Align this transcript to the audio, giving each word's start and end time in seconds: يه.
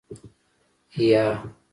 يه. 1.09 1.27